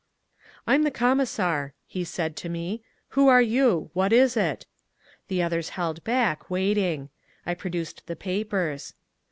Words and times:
"I'm 0.65 0.81
the 0.81 0.89
Commissar," 0.89 1.75
he 1.85 2.03
said 2.03 2.35
to 2.37 2.49
me. 2.49 2.81
"Who 3.09 3.27
are 3.27 3.39
you? 3.39 3.91
What 3.93 4.11
is 4.11 4.35
it?" 4.35 4.65
The 5.27 5.43
others 5.43 5.69
held 5.77 6.03
back, 6.03 6.49
waiting. 6.49 7.09
I 7.45 7.53
produced 7.53 8.07
the 8.07 8.15
papers. 8.15 8.95